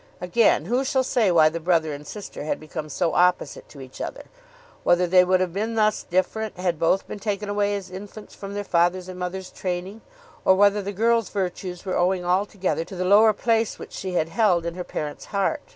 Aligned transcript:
Again, 0.19 0.65
who 0.65 0.83
shall 0.83 1.03
say 1.03 1.29
why 1.29 1.49
the 1.49 1.59
brother 1.59 1.93
and 1.93 2.07
sister 2.07 2.43
had 2.43 2.59
become 2.59 2.89
so 2.89 3.13
opposite 3.13 3.69
to 3.69 3.79
each 3.81 4.01
other; 4.01 4.23
whether 4.83 5.05
they 5.05 5.23
would 5.23 5.41
have 5.41 5.53
been 5.53 5.75
thus 5.75 6.01
different 6.01 6.57
had 6.57 6.79
both 6.79 7.07
been 7.07 7.19
taken 7.19 7.49
away 7.49 7.75
as 7.75 7.91
infants 7.91 8.33
from 8.33 8.55
their 8.55 8.63
father's 8.63 9.07
and 9.07 9.19
mother's 9.19 9.51
training, 9.51 10.01
or 10.43 10.55
whether 10.55 10.81
the 10.81 10.91
girl's 10.91 11.29
virtues 11.29 11.85
were 11.85 11.99
owing 11.99 12.25
altogether 12.25 12.83
to 12.83 12.95
the 12.95 13.05
lower 13.05 13.31
place 13.31 13.77
which 13.77 13.93
she 13.93 14.13
had 14.13 14.29
held 14.29 14.65
in 14.65 14.73
her 14.73 14.83
parent's 14.83 15.25
heart? 15.25 15.61